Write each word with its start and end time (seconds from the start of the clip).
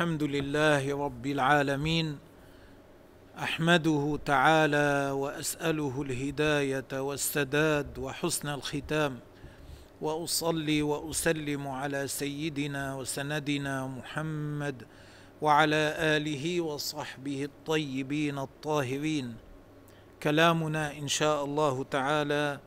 الحمد 0.00 0.22
لله 0.22 1.04
رب 1.04 1.26
العالمين 1.26 2.18
أحمده 3.38 4.18
تعالى 4.24 5.10
وأسأله 5.10 6.02
الهداية 6.02 7.00
والسداد 7.00 7.98
وحسن 7.98 8.48
الختام 8.48 9.18
وأصلي 10.00 10.82
وأسلم 10.82 11.68
على 11.68 12.08
سيدنا 12.08 12.96
وسندنا 12.96 13.86
محمد 13.86 14.82
وعلى 15.42 15.94
آله 16.16 16.60
وصحبه 16.60 17.44
الطيبين 17.44 18.38
الطاهرين. 18.38 19.34
كلامنا 20.22 20.98
إن 20.98 21.08
شاء 21.08 21.44
الله 21.44 21.84
تعالى 21.84 22.58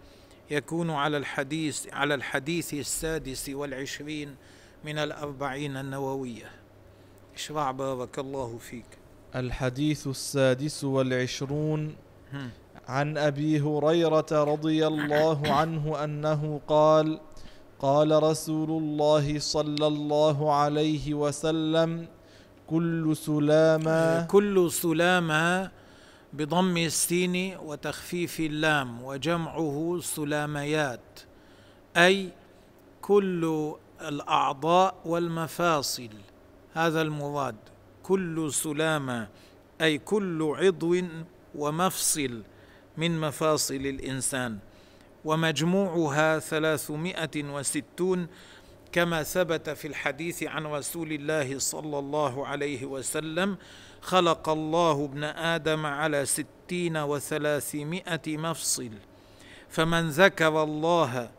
يكون 0.52 0.90
على 0.90 1.18
الحديث 1.18 1.94
على 1.94 2.14
الحديث 2.16 2.74
السادس 2.74 3.50
والعشرين 3.50 4.36
من 4.86 4.98
الأربعين 4.98 5.78
النووية. 5.78 6.63
اشرع 7.36 7.72
بارك 7.72 8.20
الله 8.20 8.58
فيك. 8.58 8.86
الحديث 9.36 10.08
السادس 10.08 10.84
والعشرون 10.84 11.96
عن 12.88 13.18
أبي 13.18 13.60
هريرة 13.62 14.32
رضي 14.32 14.88
الله 14.88 15.42
عنه 15.54 16.04
أنه 16.04 16.62
قال 16.68 17.20
قال 17.80 18.24
رسول 18.24 18.70
الله 18.70 19.40
صلى 19.40 19.88
الله 19.88 20.54
عليه 20.54 21.14
وسلم 21.14 22.08
كل 22.68 23.16
سلامة 23.16 24.26
كل 24.26 24.72
سلامة 24.72 25.72
بضم 26.34 26.78
السين 26.78 27.58
وتخفيف 27.58 28.40
اللام 28.40 29.04
وجمعه 29.04 30.00
سلاميات 30.02 31.20
أي 31.98 32.30
كل 33.02 33.74
الأعضاء 34.02 34.96
والمفاصل. 35.06 36.10
هذا 36.74 37.02
المراد 37.02 37.56
كل 38.04 38.54
سلامة 38.54 39.28
أي 39.82 39.98
كل 39.98 40.56
عضو 40.58 40.96
ومفصل 41.56 42.44
من 42.98 43.20
مفاصل 43.20 43.76
الإنسان. 43.76 44.58
ومجموعها 45.26 46.40
ثلاثمائة 46.40 47.44
وستون 47.44 48.28
كما 48.92 49.24
ثبت 49.24 49.70
في 49.70 49.88
الحديث 49.88 50.44
عن 50.44 50.66
رسول 50.66 51.12
الله 51.12 51.60
صلى 51.60 52.00
الله 52.00 52.48
عليه 52.48 52.86
وسلم 52.86 53.58
خلق 54.02 54.50
الله 54.50 55.06
ابن 55.06 55.24
آدم 55.24 55.86
على 55.86 56.26
ستين 56.26 56.98
وثلاثمائة 56.98 58.38
مفصل. 58.38 58.92
فمن 59.70 60.10
ذكر 60.10 60.64
الله 60.64 61.32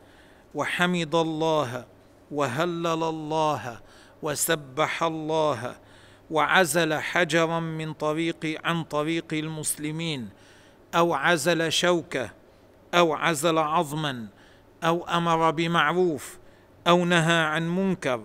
وحمد 0.55 1.15
الله 1.15 1.85
وهلل 2.31 3.03
الله 3.03 3.81
وسبح 4.25 5.03
الله 5.03 5.77
وعزل 6.31 6.95
حجرا 6.95 7.61
من 7.61 7.93
طريق 7.93 8.61
عن 8.65 8.85
طريق 8.85 9.25
المسلمين 9.33 10.29
أو 10.95 11.15
عزل 11.15 11.73
شوكة 11.73 12.31
أو 12.95 13.15
عزل 13.15 13.59
عظما 13.59 14.27
أو 14.85 15.05
أمر 15.09 15.51
بمعروف 15.51 16.39
أو 16.87 17.05
نهى 17.05 17.41
عن 17.43 17.77
منكر. 17.77 18.23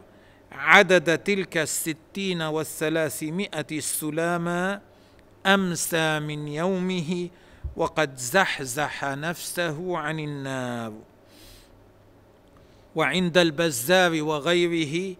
عدد 0.51 1.17
تلك 1.17 1.57
الستين 1.57 2.41
والثلاثمائة 2.41 3.65
السلامى 3.71 4.79
أمسى 5.45 6.19
من 6.19 6.47
يومه 6.47 7.29
وقد 7.75 8.17
زحزح 8.17 9.05
نفسه 9.05 9.97
عن 9.97 10.19
النار. 10.19 10.93
وعند 12.95 13.37
البزار 13.37 14.23
وغيره 14.23 15.15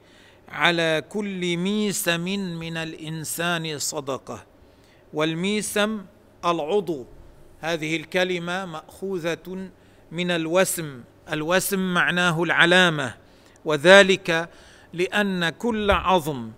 على 0.50 1.04
كل 1.10 1.58
ميسم 1.58 2.26
من 2.60 2.78
الإنسان 2.78 3.80
صدقة 3.80 4.46
والميسم 5.14 6.06
العضو. 6.46 7.06
هذه 7.60 7.96
الكلمة 7.96 8.66
مأخوذة 8.66 9.70
من 10.12 10.32
الوسم 10.32 11.04
الوسم 11.32 11.94
معناه 11.94 12.44
العلامة 12.44 13.16
وذلك 13.66 14.50
لأن 14.94 15.50
كل 15.50 15.92
عظم 15.92 16.52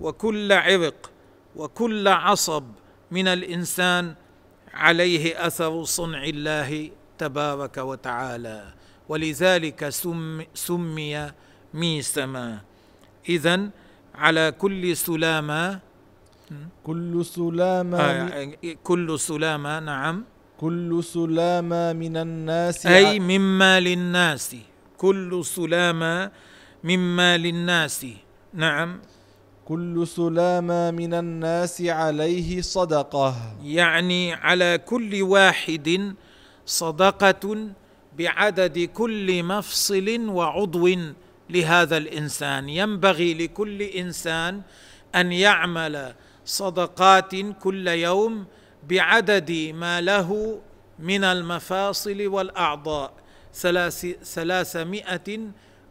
وكل 0.00 0.52
عرق 0.52 1.10
وكل 1.56 2.08
عصب 2.08 2.64
من 3.10 3.28
الإنسان 3.28 4.14
عليه 4.74 5.46
أثر 5.46 5.84
صنع 5.84 6.24
الله 6.24 6.90
تبارك 7.18 7.76
وتعالى 7.78 8.72
ولذلك 9.08 9.88
سم 9.88 10.42
سمي 10.54 11.32
ميسما. 11.74 12.60
اذا 13.28 13.70
على 14.14 14.52
كل 14.58 14.96
سلامة. 14.96 15.80
كل 16.84 17.24
سلامة 17.24 17.98
آه 17.98 18.52
كل 18.84 19.18
سلامة 19.20 19.80
نعم. 19.80 20.24
كل 20.60 21.04
سلامة 21.04 21.92
من 21.92 22.16
الناس. 22.16 22.86
أي 22.86 23.20
مما 23.20 23.80
للناس 23.80 24.56
كل 24.96 25.44
سلامة 25.44 26.30
مما 26.84 27.36
للناس 27.36 28.06
نعم. 28.54 29.00
كل 29.64 30.06
سلامة 30.06 30.90
من 30.90 31.14
الناس 31.14 31.82
عليه 31.82 32.60
صدقة. 32.60 33.34
يعني 33.62 34.32
على 34.32 34.78
كل 34.86 35.22
واحد 35.22 36.14
صدقة 36.66 37.68
بعدد 38.18 38.78
كل 38.78 39.42
مفصل 39.42 40.28
وعضو. 40.28 40.88
لهذا 41.50 41.96
الإنسان. 41.96 42.68
ينبغي 42.68 43.34
لكل 43.34 43.82
إنسان 43.82 44.62
أن 45.14 45.32
يعمل 45.32 46.14
صدقات 46.44 47.34
كل 47.36 47.88
يوم 47.88 48.46
بعدد 48.88 49.72
ما 49.74 50.00
له 50.00 50.60
من 50.98 51.24
المفاصل 51.24 52.26
والأعضاء. 52.26 53.12
ثلاث 53.54 54.06
ثلاثمائة 54.24 55.40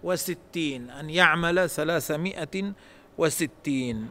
وستين. 0.04 0.90
أن 0.90 1.10
يعمل 1.10 1.70
ثلاثمائة 1.70 2.74
وستين. 3.18 4.10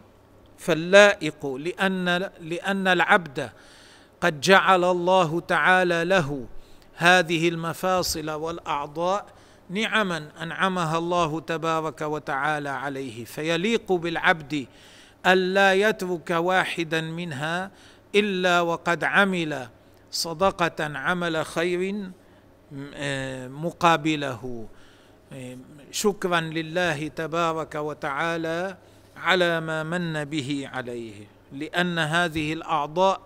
فاللائق 0.58 1.46
لأن 1.46 2.30
لأن 2.40 2.88
العبد 2.88 3.50
قد 4.20 4.40
جعل 4.40 4.84
الله 4.84 5.40
تعالى 5.40 6.04
له 6.04 6.46
هذه 6.94 7.48
المفاصل 7.48 8.30
والأعضاء 8.30 9.26
نعما 9.70 10.28
أنعمها 10.42 10.98
الله 10.98 11.40
تبارك 11.40 12.00
وتعالى 12.00 12.68
عليه 12.68 13.24
فيليق 13.24 13.92
بالعبد 13.92 14.66
الا 15.26 15.74
يترك 15.74 16.30
واحدا 16.30 17.00
منها 17.00 17.70
إلا 18.14 18.60
وقد 18.60 19.04
عمل 19.04 19.68
صدقة 20.10 20.98
عمل 20.98 21.46
خير 21.46 22.10
مقابله. 23.48 24.68
شكرا 25.90 26.40
لله 26.40 27.08
تبارك 27.08 27.74
وتعالى 27.74 28.76
على 29.16 29.60
ما 29.60 29.82
من 29.82 30.24
به 30.24 30.68
عليه 30.72 31.26
لأن 31.52 31.98
هذه 31.98 32.52
الأعضاء 32.52 33.20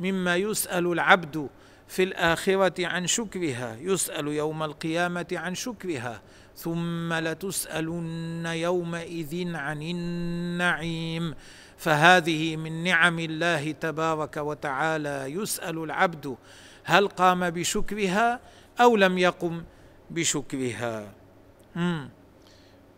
مما 0.00 0.36
يسأل 0.36 0.92
العبد 0.92 1.48
في 1.88 2.02
الآخرة 2.02 2.86
عن 2.86 3.06
شكرها 3.06 3.76
يسأل 3.80 4.28
يوم 4.28 4.62
القيامة 4.62 5.26
عن 5.32 5.54
شكرها 5.54 6.22
ثم 6.56 7.12
لتسألن 7.12 8.46
يومئذ 8.46 9.54
عن 9.54 9.82
النعيم. 9.82 11.34
فهذه 11.76 12.56
من 12.56 12.84
نعم 12.84 13.18
الله 13.18 13.72
تبارك 13.72 14.36
وتعالى 14.36 15.24
يسأل 15.26 15.78
العبد 15.78 16.36
هل 16.84 17.08
قام 17.08 17.50
بشكرها 17.50 18.40
أو 18.80 18.96
لم 18.96 19.18
يقم 19.18 19.62
بشكرها. 20.10 21.12
مم. 21.76 22.08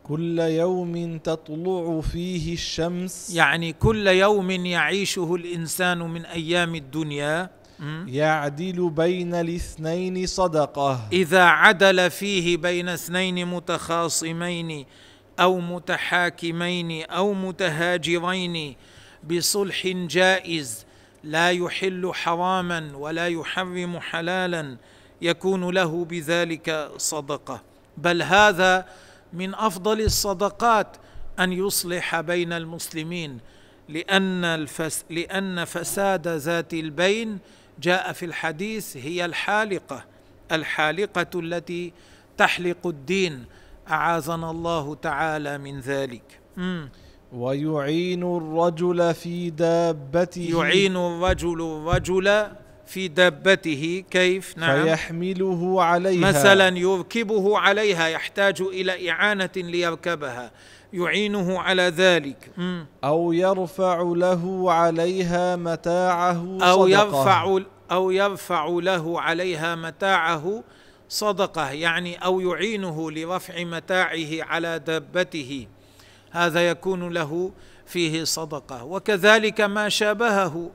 كل 0.05 0.39
يوم 0.39 1.19
تطلع 1.19 2.01
فيه 2.01 2.55
الشمس. 2.55 3.31
يعني 3.35 3.73
كل 3.73 4.07
يوم 4.07 4.51
يعيشه 4.51 5.35
الإنسان 5.35 5.99
من 5.99 6.25
أيام 6.25 6.75
الدنيا 6.75 7.60
يعدل 8.07 8.91
بين 8.91 9.35
الاثنين 9.35 10.27
صدقة. 10.27 11.09
إذا 11.13 11.43
عدل 11.43 12.11
فيه 12.11 12.57
بين 12.57 12.89
اثنين 12.89 13.47
متخاصمين 13.47 14.87
أو 15.41 15.61
متحاكمين 15.61 17.05
أو 17.05 17.35
متهاجرين 17.35 18.77
بصلح 19.31 19.87
جائز 19.87 20.87
لا 21.25 21.51
يحل 21.51 22.11
حراما 22.15 22.91
ولا 22.97 23.29
يحرم 23.29 24.01
حلالا 24.01 24.77
يكون 25.23 25.75
له 25.75 26.05
بذلك 26.05 26.91
صدقة. 26.97 27.63
بل 27.97 28.23
هذا 28.23 28.87
من 29.33 29.55
أفضل 29.55 30.01
الصدقات 30.01 30.97
أن 31.39 31.53
يصلح 31.53 32.21
بين 32.21 32.53
المسلمين 32.53 33.39
لأن 33.89 34.45
الفس 34.45 35.05
لأن 35.11 35.65
فساد 35.65 36.29
ذات 36.29 36.75
البين 36.75 37.39
جاء 37.81 38.13
في 38.13 38.25
الحديث 38.25 38.97
هي 38.97 39.25
الحالقة 39.25 40.05
الحالقة 40.53 41.27
التي 41.41 41.93
تحلق 42.37 42.87
الدين 42.87 43.45
أعاذنا 43.91 44.51
الله 44.51 44.95
تعالى 44.95 45.59
من 45.59 45.81
ذلك 45.81 46.41
مم. 46.57 46.89
ويعين 47.33 48.23
الرجل 48.37 49.15
في 49.15 49.51
دابته 49.51 50.49
يعين 50.53 50.97
الرجل 50.97 51.61
الرجل 51.63 52.47
في 52.91 53.09
دابته 53.09 54.05
كيف؟ 54.11 54.59
نعم. 54.59 54.83
فيحمله 54.83 55.83
عليها. 55.83 56.29
مثلا 56.29 56.79
يركبه 56.79 57.59
عليها 57.59 58.09
يحتاج 58.09 58.61
إلى 58.61 59.11
إعانة 59.11 59.51
ليركبها. 59.57 60.51
يعينه 60.93 61.61
على 61.61 61.83
ذلك. 61.83 62.51
أو 63.05 63.33
يرفع 63.33 64.13
له 64.17 64.73
عليها 64.73 65.57
متاعه 65.57 66.59
صدقة. 66.59 66.89
يرفع 66.89 67.59
أو 67.91 68.11
يرفع 68.11 68.67
له 68.67 69.21
عليها 69.21 69.75
متاعه 69.75 70.65
صدقة 71.09 71.71
يعني 71.71 72.17
أو 72.17 72.41
يعينه 72.41 73.11
لرفع 73.11 73.65
متاعه 73.65 74.43
على 74.43 74.79
دابته. 74.79 75.67
هذا 76.31 76.69
يكون 76.69 77.13
له 77.13 77.53
فيه 77.87 78.25
صدقة. 78.25 78.85
وكذلك 78.85 79.61
ما 79.61 79.89
شابهه 79.89 80.71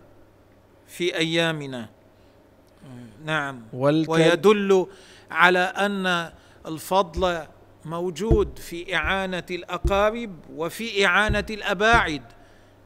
في 0.88 1.18
أيامنا. 1.18 1.95
نعم. 3.26 3.62
والك... 3.74 4.10
ويدل 4.10 4.88
على 5.32 5.60
أن 5.60 6.32
الفضل 6.66 7.40
موجود 7.86 8.60
في 8.60 8.96
إعانة 8.96 9.44
الأقارب 9.52 10.32
وفي 10.56 11.06
إعانة 11.06 11.46
الأباعد 11.50 12.22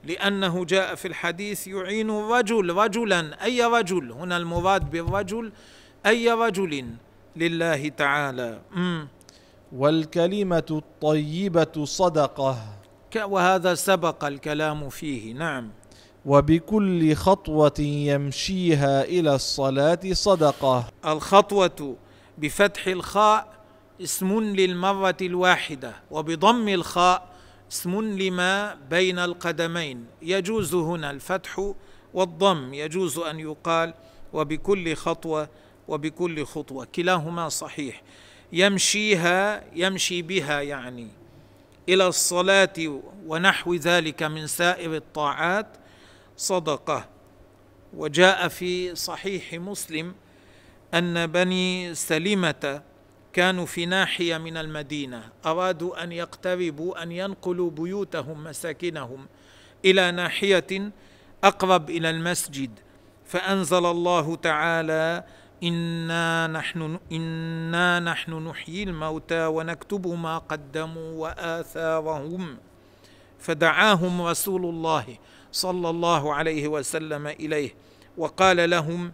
لأنه 0.04 0.66
جاء 0.66 0.96
في 0.96 1.08
الحديث 1.08 1.68
يعين 1.68 2.10
الرجل 2.10 2.74
رجلا. 2.76 3.44
أي 3.44 3.64
رجل؟ 3.64 4.12
هنا 4.12 4.38
المراد 4.38 4.90
بالرجل 4.92 5.52
أي 6.06 6.32
رجل؟ 6.32 6.86
لله 7.36 7.88
تعالى. 7.90 8.62
مم. 8.72 9.08
والكلمة 9.72 10.64
الطيبة 10.72 11.86
صدقة. 11.86 12.58
ك- 13.12 13.24
وهذا 13.30 13.74
سبق 13.76 14.26
الكلام 14.26 14.90
فيه. 14.90 15.34
نعم. 15.34 15.70
وبكل 16.26 17.16
خطوة 17.16 17.80
يمشيها 17.80 19.04
إلى 19.04 19.36
الصلاة 19.36 20.00
صدقة. 20.12 20.88
الخطوة 21.06 21.96
بفتح 22.38 22.88
الخاء 22.88 23.60
اسم 24.02 24.40
للمرة 24.40 25.18
الواحدة 25.22 25.94
وبضم 26.12 26.68
الخاء 26.68 27.30
اسم 27.72 28.02
لما 28.02 28.78
بين 28.90 29.20
القدمين. 29.20 30.06
يجوز 30.22 30.76
هنا 30.76 31.12
الفتح 31.12 31.74
والضم 32.14 32.74
يجوز 32.74 33.18
أن 33.18 33.40
يقال 33.40 33.94
وبكل 34.34 34.96
خطوة 34.96 35.50
وبكل 35.88 36.46
خطوة. 36.46 36.88
كلاهما 36.96 37.50
صحيح. 37.50 38.02
يمشيها 38.54 39.64
يمشي 39.76 40.22
بها 40.22 40.62
يعني 40.62 41.08
إلى 41.90 42.08
الصلاة 42.08 43.00
ونحو 43.28 43.74
ذلك 43.76 44.24
من 44.24 44.48
سائر 44.48 44.96
الطاعات 44.96 45.68
صدقة. 46.40 47.06
وجاء 47.94 48.48
في 48.48 48.96
صحيح 48.96 49.54
مسلم 49.54 50.16
أن 50.94 51.28
بني 51.28 51.96
سلمة 51.96 52.82
كانوا 53.34 53.66
في 53.66 53.86
ناحية 53.86 54.38
من 54.38 54.58
المدينة 54.58 55.24
أرادوا 55.46 56.04
أن 56.04 56.12
يقتربوا 56.12 57.04
أن 57.04 57.12
ينقلوا 57.12 57.72
بيوتهم 57.72 58.44
مساكنهم 58.44 59.28
إلى 59.86 60.12
ناحية 60.12 60.92
أقرب 61.44 61.90
إلى 61.90 62.10
المسجد. 62.10 62.80
فأنزل 63.26 63.86
الله 63.86 64.36
تعالى 64.36 65.24
إنا 65.64 66.48
نحن 66.48 67.00
إنا 67.12 68.00
نحن 68.00 68.48
نحيي 68.48 68.84
الموتى 68.84 69.46
ونكتب 69.46 70.08
ما 70.08 70.38
قدموا 70.38 71.12
وآثارهم. 71.12 72.58
فدعاهم 73.40 74.22
رسول 74.22 74.66
الله. 74.66 75.18
صلى 75.52 75.90
الله 75.90 76.34
عليه 76.34 76.68
وسلم 76.68 77.28
إليه. 77.28 77.74
وقال 78.18 78.70
لهم 78.70 79.12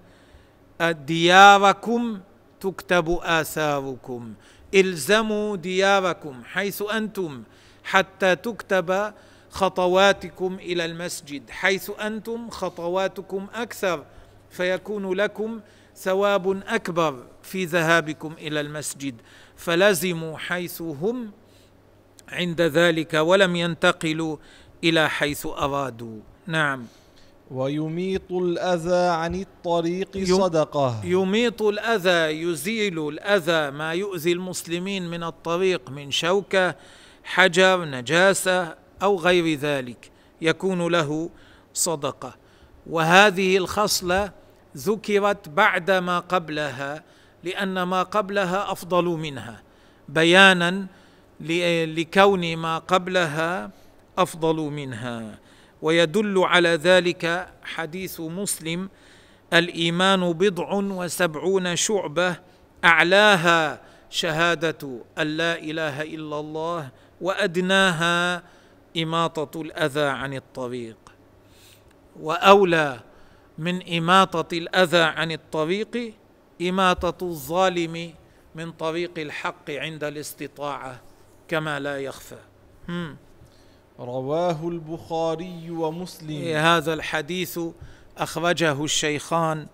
دياركم 0.81 2.19
تكتب 2.59 3.19
آثاركم. 3.21 4.33
الزموا 4.75 5.55
دياركم 5.55 6.43
حيث 6.43 6.83
أنتم 6.93 7.43
حتى 7.83 8.35
تكتب 8.35 9.13
خطواتكم 9.49 10.55
إلى 10.55 10.85
المسجد. 10.85 11.49
حيث 11.49 11.91
أنتم 12.01 12.49
خطواتكم 12.49 13.47
أكثر 13.53 14.05
فيكون 14.49 15.13
لكم 15.13 15.59
ثواب 15.95 16.61
أكبر 16.67 17.23
في 17.43 17.65
ذهابكم 17.65 18.33
إلى 18.33 18.61
المسجد. 18.61 19.15
فلزموا 19.55 20.37
حيث 20.37 20.81
هم 20.81 21.31
عند 22.29 22.61
ذلك 22.61 23.13
ولم 23.13 23.55
ينتقلوا 23.55 24.37
إلى 24.83 25.09
حيث 25.09 25.45
أرادوا. 25.45 26.19
نعم. 26.47 26.85
ويميط 27.51 28.31
الأذى 28.31 29.07
عن 29.07 29.35
الطريق 29.35 30.23
صدقة. 30.23 31.01
يميط 31.03 31.61
الأذى 31.61 32.41
يزيل 32.41 33.07
الأذى 33.07 33.71
ما 33.71 33.93
يؤذي 33.93 34.31
المسلمين 34.31 35.09
من 35.09 35.23
الطريق 35.23 35.89
من 35.89 36.11
شوكة 36.11 36.75
حجر 37.23 37.85
نجاسة 37.85 38.75
أو 39.03 39.19
غير 39.19 39.59
ذلك. 39.59 40.11
يكون 40.41 40.87
له 40.87 41.29
صدقة. 41.73 42.35
وهذه 42.89 43.57
الخصلة 43.57 44.31
ذكرت 44.77 45.49
بعد 45.49 45.91
ما 45.91 46.19
قبلها 46.19 47.03
لأن 47.43 47.83
ما 47.83 48.03
قبلها 48.03 48.71
أفضل 48.71 49.05
منها. 49.05 49.61
بيانا 50.09 50.87
لكون 51.39 52.57
ما 52.57 52.77
قبلها 52.77 53.71
أفضل 54.17 54.55
منها. 54.55 55.39
ويدل 55.81 56.39
على 56.39 56.69
ذلك 56.69 57.47
حديث 57.63 58.19
مسلم 58.19 58.89
الإيمان 59.53 60.33
بضع 60.33 60.73
وسبعون 60.73 61.75
شعبة 61.75 62.35
أعلاها 62.83 63.81
شهادة 64.09 64.99
أن 65.17 65.27
لا 65.27 65.59
إله 65.59 66.01
إلا 66.01 66.39
الله 66.39 66.89
وأدناها 67.21 68.43
إماطة 68.97 69.61
الأذى 69.61 70.05
عن 70.05 70.33
الطريق. 70.33 70.97
وأولى 72.19 72.99
من 73.57 73.93
إماطة 73.97 74.57
الأذى 74.57 75.01
عن 75.01 75.31
الطريق 75.31 76.13
إماطة 76.61 77.25
الظالم 77.25 78.13
من 78.55 78.71
طريق 78.71 79.11
الحق 79.17 79.71
عند 79.71 80.03
الاستطاعة 80.03 81.01
كما 81.47 81.79
لا 81.79 81.99
يخفى. 81.99 82.39
رواه 83.99 84.67
البخاري 84.67 85.69
ومسلم. 85.69 86.55
هذا 86.57 86.93
الحديث 86.93 87.59
أخرجه 88.17 88.83
الشيخان 88.83 89.67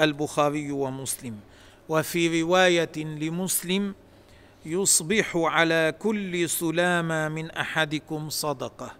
البخاري 0.00 0.72
ومسلم. 0.72 1.36
وفي 1.88 2.42
رواية 2.42 2.96
لمسلم 2.96 3.94
يصبح 4.66 5.36
على 5.36 5.94
كل 5.98 6.48
سلامة 6.48 7.28
من 7.28 7.50
أحدكم 7.50 8.28
صدقة 8.30 8.92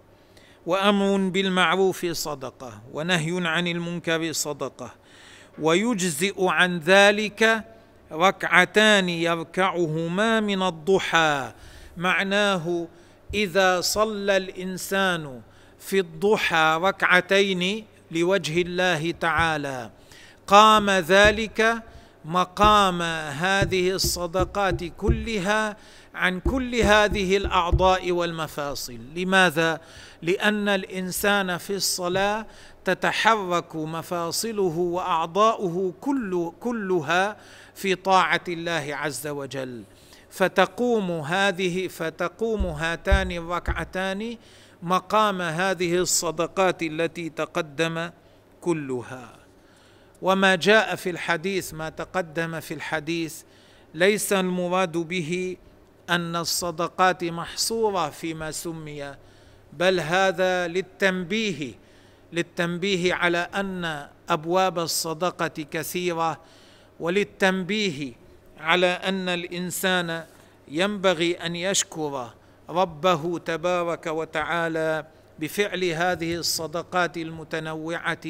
وأمر 0.67 1.31
بالمعروف 1.31 2.07
صدقة 2.07 2.81
ونهي 2.93 3.47
عن 3.47 3.67
المنكر 3.67 4.33
صدقة 4.33 4.95
ويجزئ 5.59 6.45
عن 6.45 6.79
ذلك 6.79 7.65
ركعتان 8.13 9.09
يركعهما 9.09 10.41
من 10.41 10.63
الضحى 10.63 11.53
معناه 11.97 12.87
إذا 13.35 13.81
صلى 13.81 14.37
الإنسان 14.37 15.41
في 15.79 16.01
الضحى 16.01 16.79
ركعتين 16.83 17.85
لوجه 18.11 18.63
الله 18.63 19.11
تعالى 19.11 19.91
قام 20.47 20.91
ذلك 20.91 21.83
مقام 22.25 23.03
هذه 23.33 23.91
الصدقات 23.91 24.85
كلها 24.85 25.77
عن 26.15 26.41
كل 26.41 26.75
هذه 26.75 27.37
الأعضاء 27.37 28.13
والمفاصل. 28.13 28.99
لماذا؟ 29.17 29.81
لأن 30.23 30.69
الإنسان 30.69 31.57
في 31.59 31.75
الصلاة 31.77 32.47
تتحرك 32.85 33.77
مفاصله 33.77 34.79
وأعضاؤه 34.79 35.93
كل 36.01 36.53
كلها 36.61 37.37
في 37.75 37.95
طاعة 37.95 38.41
الله 38.49 38.87
عز 38.91 39.27
وجل. 39.27 39.83
فتقوم 40.31 41.11
هذه 41.11 41.89
فتقوم 41.89 42.67
هاتان 42.67 43.33
الركعتان 43.33 44.37
مقام 44.83 45.43
هذه 45.43 45.97
الصدقات 45.97 46.83
التي 46.83 47.29
تقدم 47.31 48.11
كلها. 48.61 49.37
وما 50.23 50.55
جاء 50.55 50.95
في 50.95 51.11
الحديث 51.11 51.75
ما 51.75 51.89
تقدم 51.89 52.61
في 52.61 52.75
الحديث 52.75 53.43
ليس 53.95 54.33
المراد 54.33 54.93
به 54.97 55.57
أن 56.11 56.37
الصدقات 56.37 57.25
محصورة 57.25 58.11
فيما 58.11 58.51
سمي 58.51 59.15
بل 59.73 60.01
هذا 60.01 60.67
للتنبيه 60.69 61.75
للتنبيه 62.33 63.15
على 63.15 63.39
أن 63.39 64.09
أبواب 64.29 64.79
الصدقة 64.79 65.67
كثيرة 65.71 66.41
وللتنبيه 67.01 68.13
على 68.61 68.87
أن 68.87 69.29
الإنسان 69.29 70.25
ينبغي 70.69 71.35
أن 71.35 71.57
يشكر 71.57 72.31
ربه 72.69 73.39
تبارك 73.39 74.07
وتعالى 74.07 75.07
بفعل 75.39 75.85
هذه 75.85 76.35
الصدقات 76.35 77.17
المتنوعة 77.17 78.27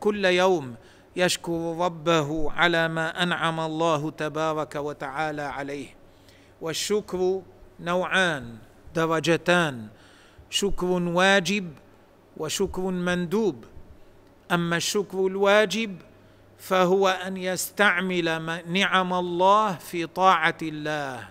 كل 0.00 0.24
يوم 0.24 0.74
يشكر 1.16 1.76
ربه 1.78 2.52
على 2.52 2.88
ما 2.88 3.22
أنعم 3.22 3.60
الله 3.60 4.10
تبارك 4.10 4.74
وتعالى 4.74 5.42
عليه. 5.42 5.88
والشكر 6.60 7.42
نوعان 7.80 8.56
درجتان 8.94 9.86
شكر 10.50 10.86
واجب 10.86 11.72
وشكر 12.36 12.82
مندوب. 12.82 13.64
أما 14.52 14.76
الشكر 14.76 15.26
الواجب 15.26 15.96
فهو 16.58 17.08
أن 17.08 17.36
يستعمل 17.36 18.62
نعم 18.66 19.12
الله 19.14 19.72
في 19.72 20.06
طاعة 20.06 20.58
الله 20.62 21.28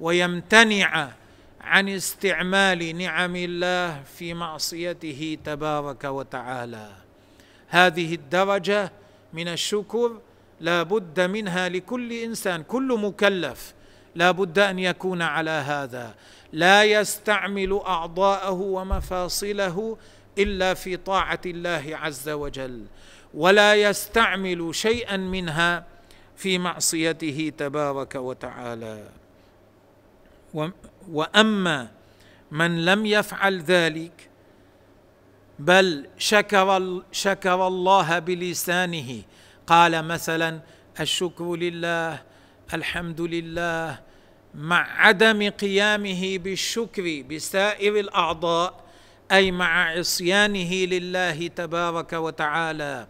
ويمتنع 0.00 1.08
عن 1.60 1.88
استعمال 1.88 2.98
نعم 2.98 3.36
الله 3.36 4.02
في 4.02 4.34
معصيته 4.34 5.38
تبارك 5.44 6.04
وتعالى. 6.04 6.90
هذه 7.68 8.14
الدرجة 8.14 8.92
من 9.32 9.48
الشكر 9.48 10.18
لا 10.60 10.82
بد 10.82 11.20
منها 11.20 11.68
لكل 11.68 12.12
إنسان 12.12 12.62
كل 12.62 12.98
مكلف 13.02 13.74
لا 14.14 14.30
بد 14.30 14.58
أن 14.58 14.78
يكون 14.78 15.22
على 15.22 15.50
هذا. 15.50 16.14
لا 16.52 16.84
يستعمل 16.84 17.80
أعضاءه 17.86 18.50
ومفاصله 18.50 19.96
إلا 20.38 20.74
في 20.74 20.96
طاعة 20.96 21.40
الله 21.46 21.84
عز 21.92 22.28
وجل 22.28 22.84
ولا 23.34 23.74
يستعمل 23.74 24.74
شيئا 24.74 25.16
منها 25.16 25.86
في 26.36 26.58
معصيته 26.58 27.52
تبارك 27.58 28.14
وتعالى. 28.14 29.08
وأما 31.08 31.88
من 32.50 32.84
لم 32.84 33.06
يفعل 33.06 33.62
ذلك 33.62 34.28
بل 35.58 36.08
شكر 36.18 37.02
شكر 37.12 37.66
الله 37.66 38.18
بلسانه. 38.18 39.22
قال 39.66 40.04
مثلا 40.04 40.60
الشكر 41.00 41.56
لله 41.56 42.22
الحمد 42.74 43.20
لله 43.20 44.00
مع 44.54 45.00
عدم 45.00 45.50
قيامه 45.50 46.38
بالشكر 46.38 47.22
بسائر 47.30 48.00
الأعضاء 48.00 48.81
أي 49.32 49.50
مع 49.50 49.90
عصيانه 49.90 50.74
لله 50.74 51.46
تبارك 51.46 52.12
وتعالى 52.12 53.06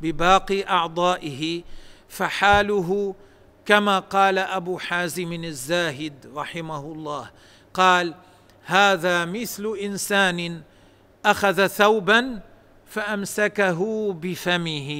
بباقي 0.00 0.68
أعضائه 0.68 1.62
فحاله 2.08 3.14
كما 3.66 3.98
قال 3.98 4.38
أبو 4.38 4.78
حازم 4.78 5.32
الزاهد 5.32 6.30
رحمه 6.34 6.92
الله 6.92 7.30
قال 7.74 8.14
هذا 8.64 9.24
مثل 9.24 9.78
إنسان 9.82 10.62
أخذ 11.24 11.66
ثوبا 11.66 12.40
فأمسكه 12.86 14.12
بفمه 14.12 14.90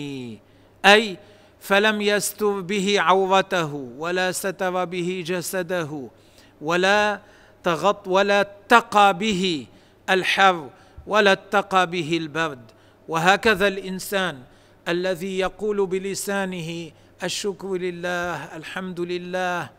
أي 0.85 1.17
فلم 1.61 2.01
يستر 2.01 2.61
به 2.61 3.01
عورته 3.01 3.75
ولا 3.75 4.33
ستر 4.33 4.85
به 4.85 5.25
جسده 5.27 6.09
ولا 6.61 7.21
تغط 7.63 8.09
ولا 8.09 8.41
اتقى 8.41 9.19
به 9.19 9.67
الحر 10.11 10.71
ولا 11.07 11.33
اتقى 11.33 11.91
به 11.91 12.17
البرد. 12.17 12.61
وهكذا 13.09 13.69
الإنسان 13.69 14.39
الذي 14.89 15.39
يقول 15.39 15.87
بلسانه 15.87 16.91
الشكر 17.25 17.77
لله 17.77 18.57
الحمد 18.57 19.01
لله 19.01 19.71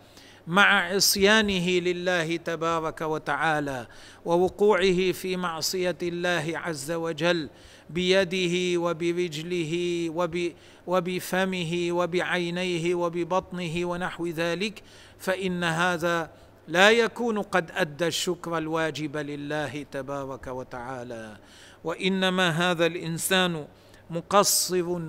مع 0.48 0.94
عصيانه 0.94 1.70
لله 1.70 2.36
تبارك 2.36 3.02
وتعالى 3.02 3.88
ووقوعه 4.26 5.12
في 5.12 5.38
معصية 5.38 5.98
الله 6.04 6.52
عز 6.56 6.92
وجل 6.92 7.50
بيده 7.90 8.82
وبرجله 8.82 9.74
وب 10.10 10.52
وبفمه 10.88 11.88
وبعينيه 11.92 12.96
وببطنه 12.96 13.86
ونحو 13.86 14.28
ذلك 14.28 14.84
فإن 15.20 15.64
هذا 15.64 16.30
لا 16.68 16.92
يكون 16.92 17.42
قد 17.42 17.72
أدى 17.72 18.08
الشكر 18.08 18.58
الواجب 18.58 19.18
لله 19.18 19.84
تبارك 19.92 20.48
وتعالى 20.48 21.38
وإنما 21.84 22.50
هذا 22.50 22.86
الإنسان 22.86 23.68
مقصر 24.10 25.00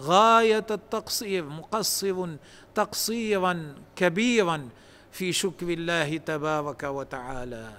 غاية 0.00 0.66
التقصير 0.70 1.44
مقصر 1.44 2.28
تقصيرا 2.74 3.74
كبيرا 3.96 4.68
في 5.12 5.32
شكر 5.32 5.68
الله 5.68 6.16
تبارك 6.16 6.82
وتعالى. 6.82 7.72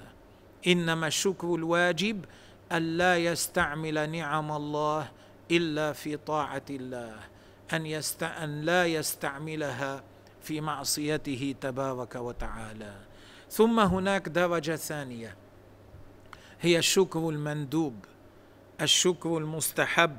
إنما 0.67 1.07
الشكر 1.07 1.55
الواجب 1.55 2.25
الا 2.71 3.17
يستعمل 3.17 4.11
نعم 4.11 4.51
الله 4.51 5.11
إلا 5.51 5.93
في 5.93 6.17
طاعة 6.17 6.65
الله 6.69 7.15
أن, 7.73 7.85
يست... 7.85 8.23
أن 8.23 8.61
لا 8.61 8.85
يستعملها 8.85 10.03
في 10.41 10.61
معصيته 10.61 11.55
تبارك 11.61 12.15
وتعالى. 12.15 12.93
ثم 13.51 13.79
هناك 13.79 14.29
درجة 14.29 14.75
ثانية. 14.75 15.35
هي 16.61 16.77
الشكر 16.77 17.29
المندوب 17.29 18.05
الشكر 18.81 19.37
المستحب 19.37 20.17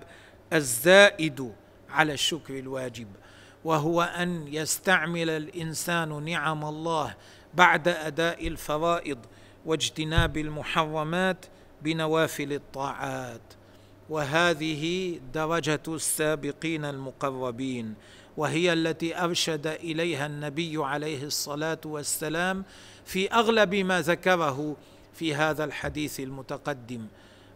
الزائد 0.53 1.53
على 1.91 2.13
الشكر 2.13 2.59
الواجب 2.59 3.07
وهو 3.65 4.03
أن 4.03 4.49
يستعمل 4.49 5.31
الإنسان 5.31 6.25
نعم 6.25 6.65
الله 6.65 7.15
بعد 7.55 7.89
أداء 7.89 8.49
الفرائض 8.49 9.19
واجتناب 9.67 10.37
المحرمات 10.37 11.47
بنوافل 11.83 12.53
الطاعات. 12.53 13.41
وهذه 14.11 15.15
درجة 15.35 15.83
السابقين 15.89 16.85
المقربين. 16.85 17.95
وهي 18.39 18.73
التي 18.73 19.25
أرشد 19.25 19.67
إليها 19.67 20.27
النبي 20.27 20.85
عليه 20.85 21.25
الصلاة 21.25 21.81
والسلام 21.85 22.65
في 23.05 23.33
أغلب 23.33 23.75
ما 23.75 24.01
ذكره 24.01 24.77
في 25.15 25.35
هذا 25.35 25.65
الحديث 25.65 26.21
المتقدم. 26.21 27.07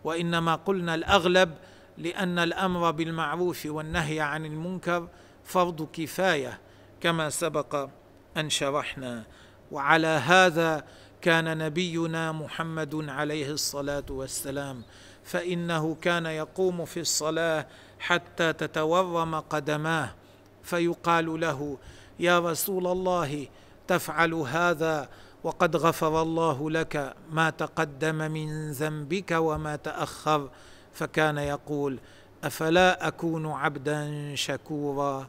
وإنما 0.04 0.54
قلنا 0.54 0.94
الأغلب 0.94 1.54
لأن 1.98 2.38
الأمر 2.38 2.90
بالمعروف 2.90 3.66
والنهي 3.66 4.20
عن 4.20 4.46
المنكر 4.46 5.08
فرض 5.44 5.88
كفاية 5.92 6.60
كما 7.00 7.30
سبق 7.30 7.88
أن 8.36 8.50
شرحنا. 8.50 9.24
وعلى 9.70 10.06
هذا 10.06 10.84
كان 11.20 11.58
نبينا 11.58 12.32
محمد 12.32 13.08
عليه 13.08 13.50
الصلاة 13.50 14.06
والسلام. 14.10 14.82
فإنه 15.24 15.96
كان 16.02 16.26
يقوم 16.26 16.84
في 16.84 17.00
الصلاة 17.00 17.66
حتى 17.98 18.52
تتورم 18.52 19.34
قدماه. 19.34 20.21
فيقال 20.62 21.40
له 21.40 21.78
يا 22.20 22.38
رسول 22.38 22.86
الله 22.86 23.46
تفعل 23.88 24.34
هذا 24.34 25.08
وقد 25.44 25.76
غفر 25.76 26.22
الله 26.22 26.70
لك 26.70 27.14
ما 27.30 27.50
تقدم 27.50 28.14
من 28.14 28.70
ذنبك 28.72 29.30
وما 29.30 29.76
تأخر. 29.76 30.48
فكان 30.92 31.38
يقول 31.38 31.98
أفلا 32.44 33.08
أكون 33.08 33.46
عبدا 33.46 34.32
شكورا؟ 34.34 35.28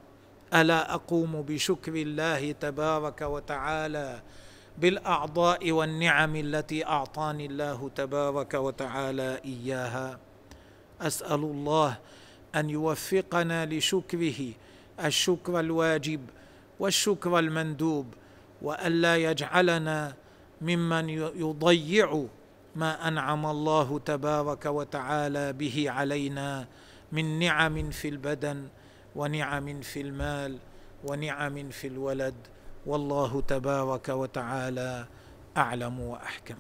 ألا 0.53 0.93
أقوم 0.93 1.41
بشكر 1.41 1.95
الله 1.95 2.51
تبارك 2.51 3.21
وتعالى 3.21 4.21
بالأعضاء 4.77 5.71
والنعم 5.71 6.35
التي 6.35 6.85
أعطاني 6.85 7.45
الله 7.45 7.89
تبارك 7.95 8.53
وتعالى 8.53 9.41
إياها؟ 9.45 10.19
أسأل 11.01 11.39
الله 11.39 11.97
أن 12.55 12.69
يوفقنا 12.69 13.65
لشكره 13.65 14.39
الشكر 14.99 15.59
الواجب 15.59 16.21
والشكر 16.79 17.39
المندوب 17.39 18.13
والا 18.61 19.17
يجعلنا 19.17 20.13
ممن 20.61 21.09
يضيع 21.09 22.25
ما 22.75 23.07
أنعم 23.07 23.45
الله 23.45 23.99
تبارك 23.99 24.65
وتعالى 24.65 25.53
به 25.53 25.85
علينا 25.91 26.67
من 27.11 27.39
نعم 27.39 27.89
في 27.89 28.09
البدن 28.09 28.67
ونعم 29.15 29.81
في 29.81 30.01
المال 30.01 30.57
ونعم 31.03 31.69
في 31.69 31.87
الولد. 31.87 32.35
والله 32.85 33.41
تبارك 33.41 34.09
وتعالى 34.09 35.05
أعلم 35.57 35.99
وأحكم. 35.99 36.55